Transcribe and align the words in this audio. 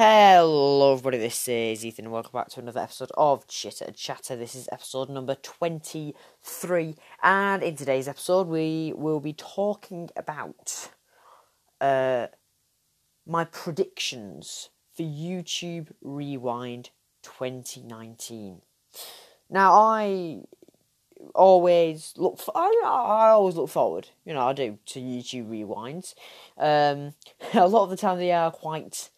Hello, 0.00 0.92
everybody. 0.92 1.18
This 1.18 1.48
is 1.48 1.84
Ethan, 1.84 2.04
and 2.04 2.12
welcome 2.12 2.30
back 2.32 2.50
to 2.50 2.60
another 2.60 2.78
episode 2.78 3.10
of 3.16 3.48
Chitter 3.48 3.90
Chatter. 3.90 4.36
This 4.36 4.54
is 4.54 4.68
episode 4.70 5.08
number 5.08 5.34
23, 5.34 6.94
and 7.20 7.62
in 7.64 7.74
today's 7.74 8.06
episode, 8.06 8.46
we 8.46 8.92
will 8.94 9.18
be 9.18 9.32
talking 9.32 10.08
about 10.14 10.90
uh, 11.80 12.28
my 13.26 13.42
predictions 13.46 14.70
for 14.94 15.02
YouTube 15.02 15.88
Rewind 16.00 16.90
2019. 17.24 18.62
Now, 19.50 19.72
I 19.72 20.42
always 21.34 22.14
look 22.16 22.38
for, 22.38 22.56
I, 22.56 22.82
I 22.84 23.28
always 23.30 23.56
look 23.56 23.68
forward, 23.68 24.10
you 24.24 24.32
know, 24.32 24.46
I 24.46 24.52
do, 24.52 24.78
to 24.86 25.00
YouTube 25.00 25.48
Rewinds. 25.48 26.14
Um, 26.56 27.14
a 27.60 27.66
lot 27.66 27.82
of 27.82 27.90
the 27.90 27.96
time, 27.96 28.18
they 28.18 28.30
are 28.30 28.52
quite 28.52 29.10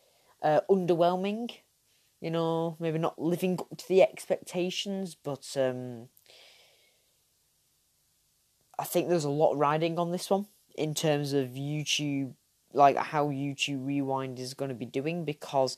uh, 0.43 0.61
underwhelming. 0.71 1.51
You 2.21 2.31
know, 2.31 2.77
maybe 2.79 2.99
not 2.99 3.19
living 3.19 3.59
up 3.59 3.79
to 3.79 3.89
the 3.89 4.03
expectations, 4.03 5.15
but 5.15 5.57
um, 5.57 6.09
I 8.79 8.85
think 8.85 9.09
there's 9.09 9.25
a 9.25 9.31
lot 9.31 9.57
riding 9.57 9.99
on 9.99 10.11
this 10.11 10.29
one 10.29 10.47
in 10.77 10.95
terms 10.95 11.33
of 11.33 11.51
YouTube, 11.51 12.35
like 12.73 12.97
how 12.97 13.29
YouTube 13.29 13.87
Rewind 13.87 14.39
is 14.39 14.55
going 14.55 14.69
to 14.69 14.75
be 14.75 14.87
doing 14.87 15.25
because 15.25 15.77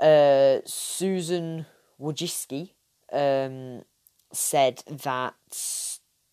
uh, 0.00 0.58
Susan 0.64 1.66
Wojcicki 2.00 2.70
um, 3.12 3.82
said 4.32 4.82
that 4.86 5.34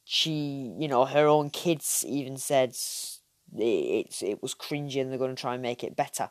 she, 0.05 0.73
you 0.77 0.87
know, 0.87 1.05
her 1.05 1.27
own 1.27 1.49
kids 1.49 2.05
even 2.07 2.37
said 2.37 2.75
it, 3.57 4.21
it 4.21 4.41
was 4.41 4.55
cringy 4.55 5.01
and 5.01 5.11
they're 5.11 5.19
going 5.19 5.35
to 5.35 5.41
try 5.41 5.53
and 5.53 5.61
make 5.61 5.83
it 5.83 5.95
better. 5.95 6.29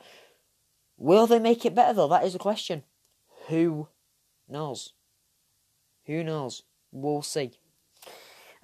Will 1.03 1.27
they 1.27 1.41
make 1.41 1.67
it 1.67 1.75
better 1.75 1.93
though? 1.93 2.07
That 2.07 2.23
is 2.23 2.35
the 2.35 2.39
question. 2.39 2.85
Who 3.49 3.89
knows? 4.49 4.93
Who 6.07 6.23
knows? 6.23 6.63
We'll 6.93 7.23
see. 7.23 7.51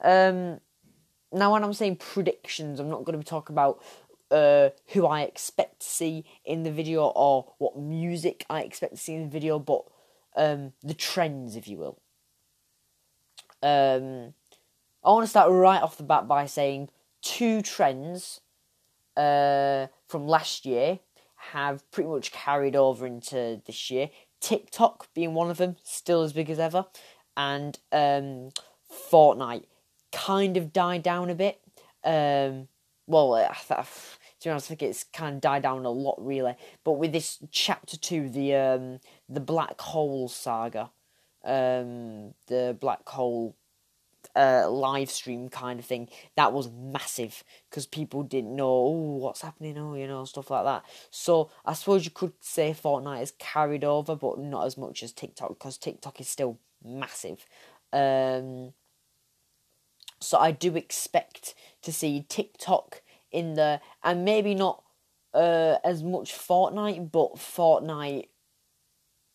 Um, 0.04 0.60
now, 1.32 1.52
when 1.52 1.64
I'm 1.64 1.72
saying 1.72 1.96
predictions, 1.96 2.78
I'm 2.78 2.88
not 2.88 3.04
going 3.04 3.14
to 3.14 3.18
be 3.18 3.24
talking 3.24 3.54
about 3.54 3.82
uh, 4.30 4.68
who 4.92 5.04
I 5.04 5.22
expect 5.22 5.80
to 5.80 5.88
see 5.88 6.24
in 6.44 6.62
the 6.62 6.70
video 6.70 7.06
or 7.06 7.54
what 7.58 7.76
music 7.76 8.46
I 8.48 8.62
expect 8.62 8.94
to 8.94 9.00
see 9.00 9.14
in 9.14 9.24
the 9.24 9.30
video, 9.30 9.58
but 9.58 9.82
um, 10.36 10.74
the 10.84 10.94
trends, 10.94 11.56
if 11.56 11.66
you 11.66 11.78
will. 11.78 11.98
Um, 13.64 14.34
I 15.04 15.10
want 15.10 15.24
to 15.24 15.30
start 15.30 15.50
right 15.50 15.82
off 15.82 15.96
the 15.96 16.04
bat 16.04 16.28
by 16.28 16.46
saying 16.46 16.90
two 17.20 17.62
trends 17.62 18.42
uh, 19.16 19.88
from 20.06 20.28
last 20.28 20.64
year 20.64 21.00
have 21.52 21.88
pretty 21.90 22.10
much 22.10 22.32
carried 22.32 22.76
over 22.76 23.06
into 23.06 23.60
this 23.66 23.90
year. 23.90 24.10
TikTok 24.40 25.08
being 25.14 25.34
one 25.34 25.50
of 25.50 25.56
them, 25.56 25.76
still 25.82 26.22
as 26.22 26.32
big 26.32 26.50
as 26.50 26.58
ever, 26.58 26.86
and 27.36 27.78
um, 27.92 28.50
Fortnite 28.90 29.64
kind 30.12 30.56
of 30.56 30.72
died 30.72 31.02
down 31.02 31.30
a 31.30 31.34
bit. 31.34 31.60
Um, 32.04 32.68
well, 33.06 33.34
I, 33.34 33.54
to 33.68 33.84
be 34.44 34.50
honest, 34.50 34.66
I 34.66 34.68
think 34.68 34.82
it's 34.82 35.04
kind 35.04 35.36
of 35.36 35.40
died 35.40 35.62
down 35.62 35.84
a 35.84 35.90
lot, 35.90 36.16
really. 36.18 36.54
But 36.84 36.92
with 36.92 37.12
this 37.12 37.38
chapter 37.50 37.96
two, 37.96 38.28
the 38.28 38.54
um, 38.54 39.00
the 39.28 39.40
black 39.40 39.80
hole 39.80 40.28
saga, 40.28 40.90
um, 41.44 42.34
the 42.46 42.76
black 42.78 43.08
hole 43.08 43.56
uh, 44.36 44.68
live 44.70 45.10
stream 45.10 45.48
kind 45.48 45.78
of 45.80 45.86
thing 45.86 46.08
that 46.36 46.52
was 46.52 46.70
massive 46.70 47.44
because 47.68 47.86
people 47.86 48.22
didn't 48.22 48.54
know 48.54 48.68
oh 48.68 49.16
what's 49.16 49.42
happening? 49.42 49.78
Oh 49.78 49.94
you 49.94 50.06
know 50.06 50.24
stuff 50.24 50.50
like 50.50 50.64
that. 50.64 50.84
So 51.10 51.50
i 51.64 51.72
suppose 51.72 52.04
you 52.04 52.10
could 52.10 52.32
say 52.40 52.72
fortnite 52.72 53.18
has 53.18 53.32
carried 53.38 53.84
over 53.84 54.16
but 54.16 54.38
not 54.38 54.66
as 54.66 54.76
much 54.76 55.02
as 55.02 55.12
tiktok 55.12 55.50
because 55.50 55.78
tiktok 55.78 56.20
is 56.20 56.28
still 56.28 56.58
massive. 56.84 57.46
Um, 57.92 58.72
so 60.20 60.38
i 60.38 60.50
do 60.50 60.74
expect 60.76 61.54
to 61.82 61.92
see 61.92 62.24
tiktok 62.28 63.02
in 63.30 63.54
there 63.54 63.80
and 64.02 64.24
maybe 64.24 64.54
not 64.54 64.82
uh, 65.34 65.76
as 65.84 66.02
much 66.02 66.32
fortnite 66.32 67.12
but 67.12 67.34
fortnite 67.36 68.28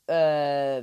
uh, 0.10 0.82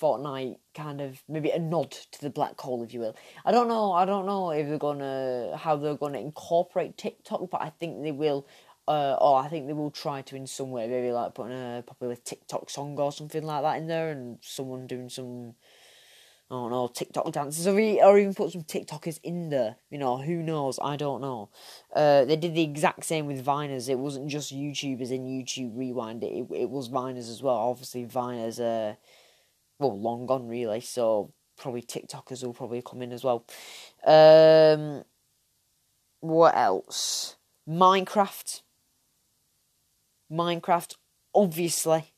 Fortnite 0.00 0.58
kind 0.74 1.00
of 1.00 1.22
maybe 1.28 1.50
a 1.50 1.58
nod 1.58 1.90
to 1.90 2.20
the 2.20 2.30
black 2.30 2.60
hole, 2.60 2.82
if 2.82 2.92
you 2.92 3.00
will. 3.00 3.16
I 3.44 3.52
don't 3.52 3.68
know. 3.68 3.92
I 3.92 4.04
don't 4.04 4.26
know 4.26 4.50
if 4.50 4.68
they're 4.68 4.78
gonna 4.78 5.56
how 5.56 5.76
they're 5.76 5.96
gonna 5.96 6.18
incorporate 6.18 6.96
TikTok, 6.96 7.50
but 7.50 7.62
I 7.62 7.70
think 7.70 8.02
they 8.02 8.12
will. 8.12 8.46
Uh, 8.88 9.16
or 9.20 9.40
I 9.40 9.48
think 9.48 9.66
they 9.66 9.72
will 9.72 9.90
try 9.90 10.22
to 10.22 10.36
in 10.36 10.46
some 10.46 10.70
way, 10.70 10.86
maybe 10.86 11.10
like 11.10 11.34
putting 11.34 11.52
a 11.52 11.82
popular 11.84 12.14
TikTok 12.14 12.70
song 12.70 12.96
or 13.00 13.10
something 13.10 13.42
like 13.42 13.62
that 13.62 13.78
in 13.78 13.88
there, 13.88 14.10
and 14.10 14.38
someone 14.42 14.86
doing 14.86 15.08
some, 15.08 15.54
I 16.48 16.54
don't 16.54 16.70
know, 16.70 16.86
TikTok 16.86 17.32
dances, 17.32 17.66
or, 17.66 17.72
or 17.72 18.16
even 18.16 18.32
put 18.32 18.52
some 18.52 18.62
TikTokers 18.62 19.18
in 19.24 19.48
there. 19.48 19.74
You 19.90 19.98
know, 19.98 20.18
who 20.18 20.40
knows? 20.40 20.78
I 20.80 20.94
don't 20.94 21.20
know. 21.20 21.48
Uh, 21.92 22.24
they 22.26 22.36
did 22.36 22.54
the 22.54 22.62
exact 22.62 23.04
same 23.04 23.26
with 23.26 23.44
Viners. 23.44 23.88
It 23.88 23.98
wasn't 23.98 24.28
just 24.28 24.54
YouTubers 24.54 25.10
in 25.10 25.24
YouTube 25.24 25.76
Rewind. 25.76 26.22
It 26.22 26.46
it 26.54 26.70
was 26.70 26.88
Viners 26.88 27.28
as 27.28 27.42
well. 27.42 27.56
Obviously, 27.56 28.04
Viners. 28.04 28.60
Uh, 28.60 28.94
well, 29.78 29.98
long 29.98 30.26
gone 30.26 30.46
really. 30.48 30.80
So 30.80 31.32
probably 31.56 31.82
TikTokers 31.82 32.44
will 32.44 32.54
probably 32.54 32.82
come 32.82 33.02
in 33.02 33.12
as 33.12 33.24
well. 33.24 33.44
Um, 34.06 35.04
what 36.20 36.56
else? 36.56 37.36
Minecraft. 37.68 38.62
Minecraft, 40.30 40.94
obviously, 41.34 42.12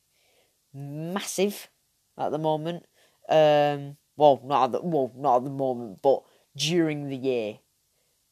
massive 0.73 1.69
at 2.17 2.31
the 2.31 2.37
moment. 2.37 2.85
Um, 3.29 3.97
well, 4.17 4.41
not 4.43 4.65
at 4.65 4.71
the, 4.73 4.81
well, 4.81 5.11
not 5.15 5.37
at 5.37 5.43
the 5.43 5.49
moment, 5.49 6.01
but 6.01 6.23
during 6.55 7.09
the 7.09 7.15
year, 7.15 7.59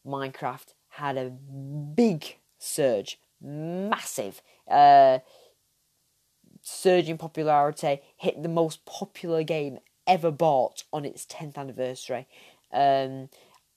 Minecraft 0.06 0.74
had 0.90 1.18
a 1.18 1.30
big 1.30 2.38
surge, 2.58 3.20
massive. 3.42 4.42
Uh, 4.70 5.20
surge 6.88 7.10
in 7.10 7.18
popularity, 7.18 8.00
hit 8.16 8.42
the 8.42 8.48
most 8.48 8.86
popular 8.86 9.44
game 9.44 9.78
ever 10.08 10.32
bought 10.32 10.86
on 10.94 11.04
its 11.04 11.26
10th 11.26 11.58
anniversary. 11.58 12.26
Um, 12.72 13.28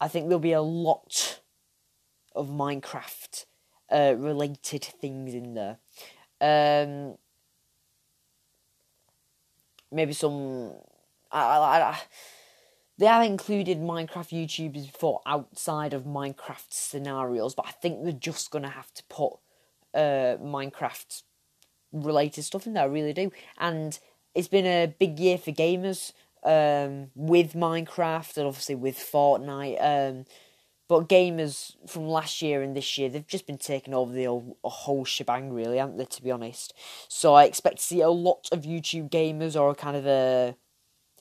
I 0.00 0.06
think 0.06 0.28
there'll 0.28 0.38
be 0.38 0.52
a 0.52 0.62
lot 0.62 1.40
of 2.36 2.48
Minecraft 2.50 3.46
uh, 3.90 4.14
related 4.16 4.84
things 4.84 5.34
in 5.34 5.54
there. 5.54 5.78
Um, 6.40 7.16
maybe 9.90 10.12
some. 10.12 10.74
I, 11.32 11.40
I, 11.40 11.90
I, 11.90 12.00
they 12.96 13.06
have 13.06 13.24
included 13.24 13.78
Minecraft 13.80 14.30
YouTubers 14.30 14.86
before 14.86 15.20
outside 15.26 15.94
of 15.94 16.04
Minecraft 16.04 16.66
scenarios, 16.70 17.56
but 17.56 17.66
I 17.66 17.72
think 17.72 18.04
they're 18.04 18.12
just 18.12 18.52
gonna 18.52 18.70
have 18.70 18.94
to 18.94 19.02
put 19.08 19.32
uh, 19.94 20.36
Minecraft 20.40 21.22
related 21.92 22.42
stuff 22.44 22.66
in 22.66 22.74
there. 22.74 22.84
I 22.84 22.86
really 22.86 23.12
do. 23.12 23.32
And 23.58 23.98
it's 24.34 24.48
been 24.48 24.66
a 24.66 24.94
big 24.98 25.18
year 25.18 25.38
for 25.38 25.52
gamers 25.52 26.12
um, 26.44 27.10
with 27.14 27.54
Minecraft 27.54 28.36
and 28.36 28.46
obviously 28.46 28.74
with 28.74 28.96
Fortnite. 28.96 29.78
Um, 29.80 30.24
but 30.88 31.08
gamers 31.08 31.76
from 31.88 32.08
last 32.08 32.42
year 32.42 32.62
and 32.62 32.76
this 32.76 32.98
year, 32.98 33.08
they've 33.08 33.26
just 33.26 33.46
been 33.46 33.58
taking 33.58 33.94
over 33.94 34.12
the 34.12 34.26
whole, 34.64 35.04
shebang, 35.04 35.52
really, 35.52 35.78
haven't 35.78 35.98
they, 35.98 36.04
to 36.04 36.22
be 36.22 36.32
honest? 36.32 36.74
So 37.06 37.34
I 37.34 37.44
expect 37.44 37.76
to 37.76 37.82
see 37.84 38.00
a 38.00 38.10
lot 38.10 38.48
of 38.50 38.62
YouTube 38.62 39.08
gamers 39.08 39.54
or 39.54 39.70
a 39.70 39.74
kind 39.76 39.96
of 39.96 40.06
a, 40.06 40.56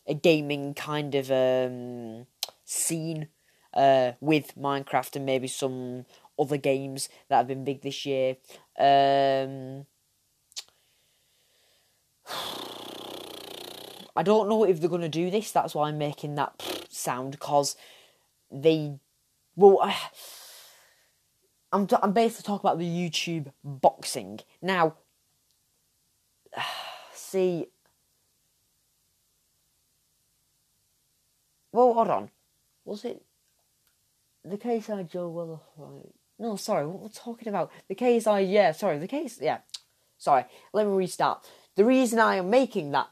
a 0.07 0.15
gaming 0.15 0.73
kind 0.73 1.13
of 1.13 1.29
um, 1.29 2.25
scene 2.65 3.27
uh, 3.75 4.13
with 4.19 4.57
Minecraft 4.57 5.17
and 5.17 5.25
maybe 5.27 5.47
some 5.47 6.05
other 6.39 6.57
games 6.57 7.07
that 7.27 7.37
have 7.37 7.47
been 7.47 7.63
big 7.63 7.81
this 7.81 8.07
year. 8.07 8.37
Um, 8.79 9.85
I 14.15 14.23
don't 14.23 14.49
know 14.49 14.65
if 14.65 14.79
they're 14.79 14.89
going 14.89 15.01
to 15.01 15.09
do 15.09 15.31
this. 15.31 15.51
That's 15.51 15.73
why 15.73 15.87
I'm 15.87 15.97
making 15.97 16.35
that 16.35 16.61
sound 16.89 17.31
because 17.31 17.75
they. 18.51 18.99
Well, 19.55 19.79
I, 19.81 19.95
I'm 21.71 21.87
I'm 22.01 22.13
basically 22.13 22.47
talking 22.47 22.67
about 22.67 22.79
the 22.79 22.85
YouTube 22.85 23.51
boxing 23.63 24.41
now. 24.61 24.95
See. 27.13 27.67
Well, 31.71 31.93
hold 31.93 32.09
on. 32.09 32.29
Was 32.85 33.05
it 33.05 33.21
the 34.43 34.57
KSI 34.57 35.09
Joe 35.09 35.29
Willow? 35.29 35.61
No, 36.39 36.55
sorry. 36.55 36.87
What 36.87 37.01
we're 37.01 37.09
talking 37.09 37.47
about 37.47 37.71
the 37.87 37.95
KSI? 37.95 38.51
Yeah, 38.51 38.71
sorry. 38.71 38.97
The 38.97 39.07
case. 39.07 39.39
Yeah, 39.41 39.59
sorry. 40.17 40.45
Let 40.73 40.87
me 40.87 40.93
restart. 40.93 41.47
The 41.75 41.85
reason 41.85 42.19
I 42.19 42.35
am 42.35 42.49
making 42.49 42.91
that 42.91 43.09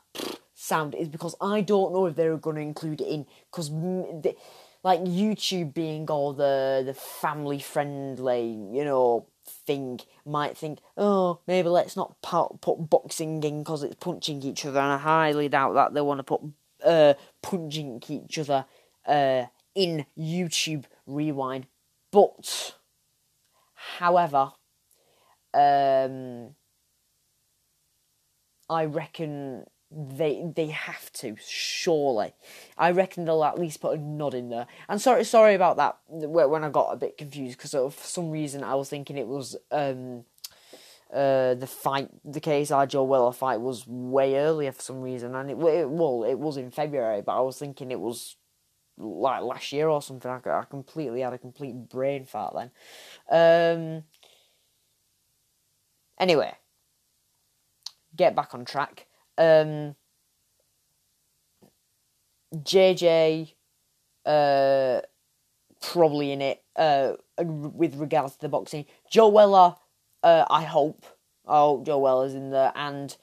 sound 0.54 0.96
is 0.96 1.08
because 1.08 1.36
I 1.40 1.62
don't 1.62 1.94
know 1.94 2.08
if 2.08 2.16
they're 2.16 2.38
going 2.38 2.58
to 2.58 2.62
include 2.62 3.02
it 3.02 3.08
in 3.08 3.26
because 3.50 3.70
like 4.84 5.02
YouTube 5.02 5.74
being 5.74 6.10
all 6.10 6.34
the 6.34 6.84
the 6.86 6.94
family 6.94 7.60
friendly, 7.60 8.50
you 8.72 8.84
know, 8.84 9.28
thing 9.46 10.00
might 10.26 10.58
think, 10.58 10.80
oh, 10.98 11.40
maybe 11.48 11.70
let's 11.70 11.96
not 11.96 12.22
put 12.22 12.90
boxing 12.90 13.42
in 13.44 13.60
because 13.60 13.84
it's 13.84 13.96
punching 13.96 14.44
each 14.44 14.66
other, 14.66 14.80
and 14.80 14.94
I 14.94 14.98
highly 14.98 15.50
doubt 15.50 15.74
that 15.74 15.94
they 15.94 16.02
want 16.02 16.20
to 16.20 16.24
put 16.24 16.42
uh, 16.84 17.14
punching 17.42 18.04
each 18.08 18.40
other 18.40 18.66
uh, 19.06 19.46
in 19.76 20.06
YouTube 20.18 20.86
Rewind. 21.06 21.68
But, 22.12 22.76
however, 24.00 24.52
um, 25.54 26.56
I 28.70 28.86
reckon 28.86 29.66
they 29.90 30.44
they 30.56 30.68
have 30.68 31.12
to 31.14 31.36
surely. 31.40 32.34
I 32.78 32.92
reckon 32.92 33.26
they'll 33.26 33.44
at 33.44 33.60
least 33.60 33.82
put 33.82 33.98
a 33.98 34.02
nod 34.02 34.34
in 34.34 34.50
there. 34.50 34.68
And 34.90 35.02
sorry 35.02 35.24
sorry 35.24 35.56
about 35.56 35.78
that 35.78 35.98
when 36.08 36.64
I 36.64 36.70
got 36.70 36.94
a 36.94 36.98
bit 36.98 37.18
confused 37.18 37.58
because 37.58 37.72
for 37.72 38.08
some 38.08 38.30
reason 38.30 38.64
I 38.64 38.76
was 38.76 38.90
thinking 38.90 39.18
it 39.18 39.28
was 39.28 39.56
um 39.72 40.26
uh 41.14 41.54
the 41.54 41.68
fight 41.68 42.10
the 42.26 42.42
KSI 42.42 42.90
Joe 42.90 43.04
Weller 43.04 43.32
fight 43.32 43.62
was 43.62 43.88
way 43.88 44.36
earlier 44.36 44.74
for 44.74 44.82
some 44.82 45.02
reason 45.02 45.36
and 45.36 45.50
it, 45.50 45.58
it 45.58 45.90
well 45.90 46.26
it 46.26 46.38
was 46.38 46.58
in 46.58 46.70
February 46.70 47.22
but 47.22 47.38
I 47.38 47.42
was 47.42 47.58
thinking 47.58 47.92
it 47.92 48.00
was 48.00 48.36
like 48.98 49.44
last 49.44 49.72
year 49.72 49.88
or 49.88 50.02
something. 50.02 50.30
I, 50.30 50.40
I 50.50 50.64
completely 50.70 51.22
had 51.22 51.34
a 51.34 51.38
complete 51.38 51.90
brain 51.90 52.26
fart 52.26 52.56
then. 52.56 52.72
Um. 53.30 54.04
Anyway, 56.20 56.52
get 58.18 58.36
back 58.36 58.54
on 58.54 58.66
track. 58.66 59.08
Um, 59.38 59.96
JJ, 62.56 63.54
uh, 64.26 65.02
probably 65.82 66.32
in 66.32 66.42
it. 66.42 66.64
Uh, 66.76 67.14
with 67.40 67.96
regards 67.96 68.34
to 68.34 68.42
the 68.42 68.50
boxing, 68.50 68.86
Joe 69.10 69.30
Weller. 69.30 69.76
Uh, 70.24 70.46
I 70.50 70.64
hope. 70.64 71.06
I 71.48 71.60
hope 71.60 71.86
Joe 71.86 72.00
Weller's 72.00 72.34
in 72.34 72.50
there, 72.50 72.74
and 72.76 73.16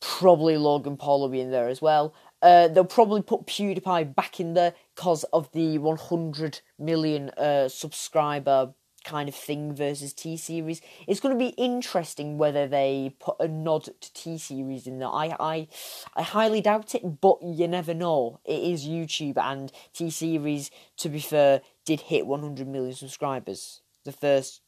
probably 0.00 0.56
Logan 0.56 0.96
Paul 0.96 1.20
will 1.20 1.28
be 1.28 1.40
in 1.40 1.50
there 1.50 1.68
as 1.68 1.80
well. 1.80 2.14
Uh, 2.40 2.68
they'll 2.68 2.84
probably 2.84 3.22
put 3.22 3.46
PewDiePie 3.46 4.14
back 4.14 4.38
in 4.38 4.54
there 4.54 4.74
because 4.94 5.24
of 5.32 5.50
the 5.52 5.78
100 5.78 6.60
million 6.78 7.30
uh, 7.30 7.68
subscriber 7.68 8.74
kind 9.08 9.28
of 9.28 9.34
thing 9.34 9.74
versus 9.74 10.12
T 10.12 10.36
series. 10.36 10.82
It's 11.06 11.20
going 11.20 11.36
to 11.36 11.44
be 11.44 11.54
interesting 11.56 12.36
whether 12.36 12.68
they 12.68 13.14
put 13.18 13.36
a 13.40 13.48
nod 13.48 13.84
to 13.84 14.12
T 14.12 14.36
series 14.36 14.86
in 14.86 14.98
there. 14.98 15.08
I, 15.08 15.34
I, 15.40 15.68
I 16.14 16.22
highly 16.22 16.60
doubt 16.60 16.94
it, 16.94 17.20
but 17.20 17.38
you 17.42 17.66
never 17.66 17.94
know. 17.94 18.40
It 18.44 18.62
is 18.62 18.86
YouTube, 18.86 19.38
and 19.38 19.72
T 19.94 20.10
series, 20.10 20.70
to 20.98 21.08
be 21.08 21.20
fair, 21.20 21.62
did 21.86 22.02
hit 22.02 22.26
100 22.26 22.68
million 22.68 22.94
subscribers. 22.94 23.80
The 24.04 24.12
first 24.12 24.60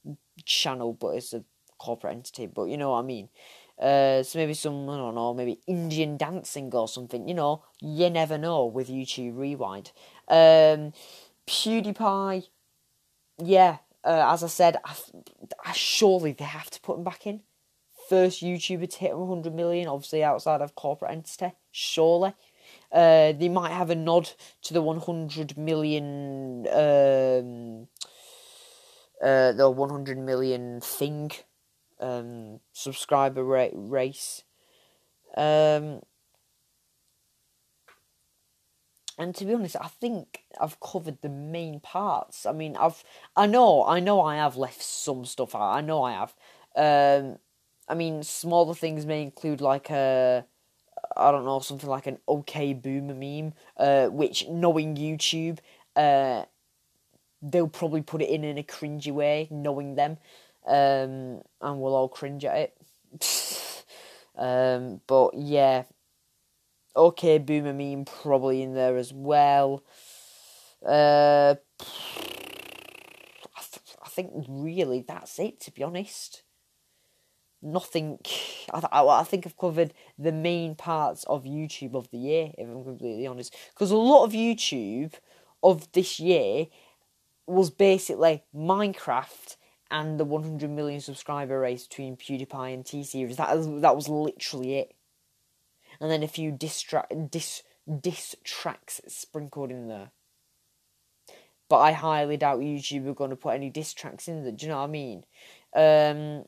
channel, 0.44 0.94
but 0.94 1.08
it's 1.08 1.34
a 1.34 1.44
corporate 1.78 2.14
entity. 2.14 2.46
But 2.46 2.64
you 2.64 2.78
know 2.78 2.90
what 2.90 3.00
I 3.00 3.02
mean. 3.02 3.28
Uh, 3.78 4.22
so 4.22 4.38
maybe 4.38 4.54
some 4.54 4.88
I 4.88 4.96
don't 4.96 5.14
know, 5.14 5.32
maybe 5.32 5.60
Indian 5.66 6.16
dancing 6.16 6.74
or 6.74 6.88
something. 6.88 7.28
You 7.28 7.34
know, 7.34 7.64
you 7.80 8.08
never 8.10 8.38
know 8.38 8.66
with 8.66 8.88
YouTube 8.88 9.38
Rewind. 9.38 9.92
Um, 10.28 10.92
PewDiePie, 11.46 12.48
yeah. 13.38 13.78
Uh, 14.04 14.32
as 14.32 14.42
I 14.42 14.46
said, 14.46 14.78
I, 14.84 14.94
I, 15.64 15.72
surely 15.72 16.32
they 16.32 16.44
have 16.44 16.70
to 16.70 16.80
put 16.80 16.98
him 16.98 17.04
back 17.04 17.26
in. 17.26 17.42
First 18.08 18.42
YouTuber 18.42 18.90
to 18.90 18.98
hit 18.98 19.16
100 19.16 19.54
million, 19.54 19.88
obviously 19.88 20.24
outside 20.24 20.62
of 20.62 20.74
corporate 20.74 21.12
entity. 21.12 21.52
Surely, 21.70 22.34
uh, 22.92 23.32
they 23.32 23.48
might 23.48 23.72
have 23.72 23.90
a 23.90 23.94
nod 23.94 24.30
to 24.62 24.74
the 24.74 24.82
100 24.82 25.56
million, 25.56 26.66
um, 26.72 27.88
uh, 29.22 29.52
the 29.52 29.70
100 29.70 30.18
million 30.18 30.80
thing 30.80 31.30
um, 32.00 32.60
subscriber 32.72 33.44
rate 33.44 33.72
race. 33.74 34.42
Um, 35.36 36.00
and 39.20 39.34
to 39.36 39.44
be 39.44 39.54
honest, 39.54 39.76
I 39.80 39.88
think 39.88 40.44
I've 40.60 40.80
covered 40.80 41.18
the 41.22 41.28
main 41.28 41.80
parts. 41.80 42.46
I 42.46 42.52
mean, 42.52 42.76
I've 42.76 43.04
I 43.36 43.46
know 43.46 43.84
I 43.84 44.00
know 44.00 44.22
I 44.22 44.36
have 44.36 44.56
left 44.56 44.82
some 44.82 45.24
stuff 45.24 45.54
out. 45.54 45.74
I 45.74 45.80
know 45.80 46.02
I 46.02 46.12
have. 46.12 46.34
Um, 46.74 47.38
I 47.88 47.94
mean, 47.94 48.22
smaller 48.22 48.74
things 48.74 49.06
may 49.06 49.22
include 49.22 49.60
like 49.60 49.90
a 49.90 50.46
I 51.16 51.30
don't 51.30 51.44
know 51.44 51.60
something 51.60 51.88
like 51.88 52.06
an 52.06 52.18
OK 52.26 52.74
Boomer 52.74 53.14
meme, 53.14 53.52
uh, 53.76 54.08
which 54.08 54.48
knowing 54.48 54.96
YouTube, 54.96 55.58
uh, 55.96 56.44
they'll 57.42 57.68
probably 57.68 58.02
put 58.02 58.22
it 58.22 58.30
in 58.30 58.44
in 58.44 58.58
a 58.58 58.62
cringy 58.62 59.12
way, 59.12 59.48
knowing 59.50 59.96
them 59.96 60.18
um, 60.66 61.42
and 61.60 61.80
we'll 61.80 61.94
all 61.94 62.08
cringe 62.08 62.44
at 62.44 62.56
it. 62.56 63.84
um, 64.36 65.00
but 65.06 65.34
yeah, 65.34 65.84
okay, 66.96 67.38
Boomer 67.38 67.72
meme 67.72 68.04
probably 68.04 68.62
in 68.62 68.74
there 68.74 68.96
as 68.96 69.12
well. 69.12 69.82
Uh, 70.84 71.54
I, 73.56 73.60
th- 73.60 73.96
I 74.02 74.08
think 74.08 74.30
really 74.48 75.04
that's 75.06 75.38
it. 75.38 75.60
To 75.60 75.70
be 75.70 75.82
honest, 75.82 76.42
nothing. 77.62 78.18
I, 78.72 78.80
th- 78.80 78.90
I 78.92 79.24
think 79.24 79.46
I've 79.46 79.56
covered 79.56 79.92
the 80.18 80.32
main 80.32 80.74
parts 80.74 81.24
of 81.24 81.44
YouTube 81.44 81.94
of 81.94 82.10
the 82.10 82.18
year. 82.18 82.50
If 82.56 82.68
I'm 82.68 82.84
completely 82.84 83.26
honest, 83.26 83.54
because 83.74 83.90
a 83.90 83.96
lot 83.96 84.24
of 84.24 84.32
YouTube 84.32 85.14
of 85.62 85.90
this 85.92 86.18
year 86.18 86.66
was 87.46 87.70
basically 87.70 88.44
Minecraft 88.54 89.56
and 89.90 90.18
the 90.18 90.24
100 90.24 90.70
million 90.70 91.00
subscriber 91.00 91.58
race 91.60 91.86
between 91.86 92.16
PewDiePie 92.16 92.74
and 92.74 92.86
T 92.86 93.02
Series. 93.02 93.36
That 93.36 93.50
that 93.82 93.96
was 93.96 94.08
literally 94.08 94.76
it. 94.78 94.94
And 96.00 96.10
then 96.10 96.22
a 96.22 96.28
few 96.28 96.50
diss, 96.50 96.84
diss, 97.30 97.62
diss 98.00 98.36
tracks 98.42 99.00
sprinkled 99.06 99.70
in 99.70 99.88
there. 99.88 100.10
But 101.68 101.78
I 101.78 101.92
highly 101.92 102.36
doubt 102.36 102.60
YouTube 102.60 103.06
are 103.06 103.14
going 103.14 103.30
to 103.30 103.36
put 103.36 103.54
any 103.54 103.70
diss 103.70 103.92
tracks 103.92 104.26
in 104.26 104.42
there. 104.42 104.52
Do 104.52 104.66
you 104.66 104.72
know 104.72 104.78
what 104.78 104.84
I 104.84 104.86
mean? 104.88 105.24
Um, 105.74 106.44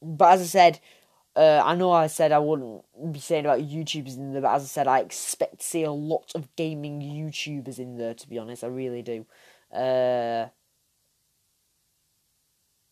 but 0.00 0.34
as 0.34 0.42
I 0.42 0.44
said, 0.44 0.80
uh, 1.34 1.62
I 1.64 1.74
know 1.74 1.90
I 1.90 2.06
said 2.06 2.30
I 2.30 2.38
wouldn't 2.38 2.84
be 3.10 3.18
saying 3.18 3.46
about 3.46 3.60
YouTubers 3.60 4.16
in 4.16 4.32
there, 4.32 4.42
but 4.42 4.54
as 4.54 4.62
I 4.62 4.66
said, 4.66 4.86
I 4.86 5.00
expect 5.00 5.60
to 5.60 5.66
see 5.66 5.82
a 5.82 5.90
lot 5.90 6.30
of 6.34 6.54
gaming 6.54 7.00
YouTubers 7.00 7.78
in 7.78 7.96
there. 7.96 8.14
To 8.14 8.28
be 8.28 8.38
honest, 8.38 8.62
I 8.62 8.68
really 8.68 9.02
do. 9.02 9.26
Uh, 9.74 10.48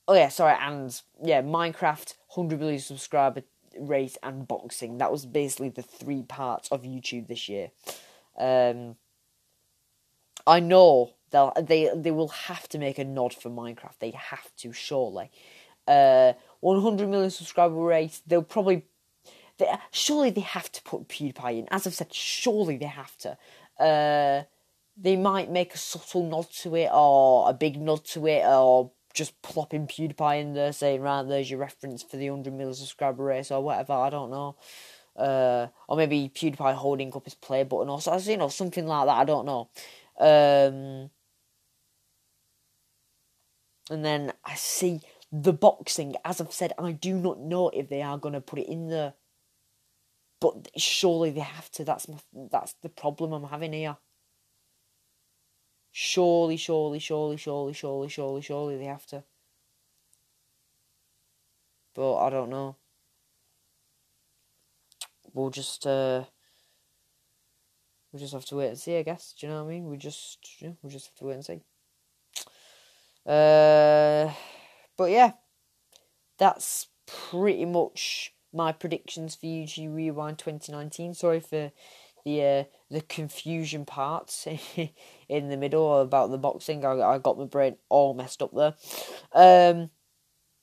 Oh 0.09 0.15
yeah, 0.15 0.29
sorry, 0.29 0.57
and 0.61 1.01
yeah, 1.23 1.43
Minecraft, 1.43 2.15
hundred 2.31 2.59
million 2.59 2.81
subscriber 2.81 3.43
rate, 3.79 4.17
and 4.23 4.47
boxing. 4.47 4.99
That 4.99 5.13
was 5.13 5.27
basically 5.27 5.71
the 5.71 5.83
three 5.83 6.23
parts 6.23 6.69
of 6.71 6.83
YouTube 6.83 7.29
this 7.29 7.49
year. 7.49 7.71
Um, 8.39 8.97
I 10.47 10.61
know 10.61 11.15
they'll 11.31 11.53
they 11.61 11.91
they 11.95 12.11
will 12.11 12.29
have 12.29 12.69
to 12.71 12.79
make 12.79 12.99
a 12.99 13.05
nod 13.05 13.35
for 13.35 13.51
Minecraft. 13.51 13.99
They 13.99 14.11
have 14.11 14.55
to 14.59 14.73
surely. 14.73 15.31
Uh, 15.87 16.33
one 16.61 16.81
hundred 16.81 17.09
million 17.09 17.31
subscriber 17.31 17.75
rate. 17.75 18.21
They'll 18.27 18.43
probably. 18.43 18.85
They, 19.59 19.71
surely 19.91 20.31
they 20.31 20.41
have 20.41 20.73
to 20.73 20.83
put 20.83 21.09
PewDiePie 21.09 21.59
in. 21.59 21.69
As 21.71 21.87
I've 21.87 21.95
said, 21.95 22.13
surely 22.13 22.77
they 22.79 22.87
have 22.87 23.17
to. 23.19 23.37
Uh, 23.79 24.45
they 24.97 25.17
might 25.17 25.51
make 25.51 25.75
a 25.75 25.79
subtle 25.79 26.29
nod 26.29 26.51
to 26.63 26.75
it, 26.77 26.91
or 26.93 27.49
a 27.49 27.53
big 27.53 27.81
nod 27.81 28.05
to 28.07 28.27
it, 28.27 28.45
or 28.45 28.93
just 29.15 29.41
plopping 29.43 29.87
PewDiePie 29.87 30.41
in 30.41 30.55
there 30.55 30.73
saying, 30.73 31.01
right, 31.01 31.23
there's 31.23 31.51
your 31.51 31.61
reference 31.61 32.03
for 32.03 32.17
the 32.17 32.31
100 32.31 32.53
million 32.53 32.75
subscriber 32.75 33.25
race 33.25 33.51
or 33.51 33.63
whatever, 33.63 33.93
I 33.93 34.11
don't 34.11 34.31
know. 34.31 34.57
Uh, 35.17 35.69
or 35.89 35.97
maybe 35.97 36.31
PewDiePie 36.35 36.75
holding 36.75 37.15
up 37.15 37.25
his 37.25 37.35
play 37.35 37.63
button 37.65 37.89
or 37.89 38.01
you 38.21 38.37
know, 38.37 38.49
something 38.49 38.87
like 38.87 39.07
that, 39.07 39.17
I 39.17 39.25
don't 39.25 39.47
know. 39.47 39.69
Um, 40.19 41.11
and 43.91 44.05
then 44.05 44.33
I 44.45 44.55
see 44.55 45.01
the 45.31 45.53
boxing, 45.53 46.15
as 46.25 46.41
I've 46.41 46.53
said, 46.53 46.73
I 46.79 46.93
do 46.93 47.15
not 47.15 47.41
know 47.41 47.71
if 47.71 47.89
they 47.89 48.03
are 48.03 48.19
going 48.19 48.35
to 48.35 48.41
put 48.41 48.59
it 48.59 48.69
in 48.69 48.89
there. 48.89 49.15
But 50.41 50.71
surely 50.77 51.31
they 51.31 51.41
have 51.41 51.71
to. 51.73 51.85
That's 51.85 52.09
my, 52.09 52.19
that's 52.51 52.75
the 52.83 52.89
problem 52.89 53.33
I'm 53.33 53.45
having 53.45 53.73
here. 53.73 53.97
Surely, 55.93 56.57
surely, 56.57 56.99
surely, 56.99 57.37
surely, 57.37 57.73
surely, 57.73 58.09
surely, 58.09 58.41
surely 58.43 58.77
they 58.79 58.87
have 58.87 59.07
to. 59.07 59.25
But 61.95 62.19
I 62.19 62.29
don't 62.31 62.51
know. 62.51 62.77
We'll 65.35 65.51
just 65.51 65.87
uh 65.87 66.25
we'll 68.11 68.21
just 68.21 68.33
have 68.33 68.45
to 68.47 68.57
wait 68.57 68.69
and 68.69 68.79
see, 68.79 68.97
I 68.97 69.03
guess. 69.03 69.35
Do 69.39 69.47
you 69.47 69.53
know 69.53 69.65
what 69.65 69.71
I 69.71 69.75
mean? 69.75 69.89
We 69.91 69.97
just 69.97 70.39
we'll 70.63 70.91
just 70.93 71.07
have 71.07 71.15
to 71.17 71.25
wait 71.25 71.35
and 71.35 71.45
see. 71.45 71.63
Uh 73.27 74.33
but 74.97 75.11
yeah. 75.11 75.33
That's 76.39 76.89
pretty 77.07 77.65
much 77.65 78.35
my 78.53 78.73
predictions 78.73 79.35
for 79.35 79.47
YouTube 79.47 79.95
Rewind 79.95 80.39
2019. 80.39 81.15
Sorry 81.15 81.41
for 81.41 81.73
the 82.25 82.43
uh, 82.43 82.65
the 82.91 83.01
confusion 83.03 83.85
parts 83.85 84.47
in 85.29 85.49
the 85.49 85.57
middle 85.57 86.01
about 86.01 86.31
the 86.31 86.39
boxing. 86.39 86.85
I, 86.85 86.93
I 87.01 87.19
got 87.19 87.39
my 87.39 87.45
brain 87.45 87.77
all 87.89 88.15
messed 88.15 88.43
up 88.43 88.53
there. 88.55 88.75
Um, 89.35 89.91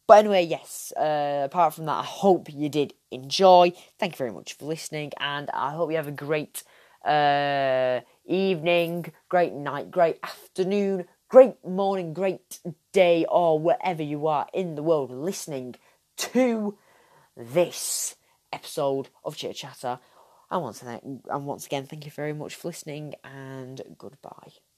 but 0.07 0.19
anyway, 0.19 0.43
yes. 0.43 0.91
Uh, 0.97 1.43
apart 1.45 1.75
from 1.75 1.85
that, 1.85 1.99
I 1.99 2.03
hope 2.03 2.51
you 2.51 2.67
did 2.69 2.93
enjoy. 3.11 3.73
Thank 3.99 4.13
you 4.13 4.17
very 4.17 4.31
much 4.31 4.53
for 4.53 4.65
listening, 4.65 5.11
and 5.19 5.49
I 5.51 5.71
hope 5.71 5.91
you 5.91 5.97
have 5.97 6.07
a 6.07 6.11
great 6.11 6.63
uh, 7.05 8.01
evening, 8.25 9.13
great 9.29 9.53
night, 9.53 9.91
great 9.91 10.17
afternoon, 10.23 11.05
great 11.29 11.63
morning, 11.65 12.13
great 12.13 12.59
day, 12.91 13.25
or 13.29 13.59
wherever 13.59 14.03
you 14.03 14.27
are 14.27 14.47
in 14.53 14.75
the 14.75 14.83
world 14.83 15.11
listening 15.11 15.75
to 16.17 16.77
this 17.37 18.15
episode 18.51 19.09
of 19.23 19.35
Chit 19.35 19.55
Chatter. 19.55 19.99
And 20.51 20.61
once 20.63 20.81
and 20.83 21.45
once 21.47 21.65
again, 21.65 21.85
thank 21.87 22.05
you 22.05 22.11
very 22.11 22.33
much 22.33 22.55
for 22.55 22.67
listening, 22.69 23.15
and 23.23 23.81
goodbye. 23.97 24.59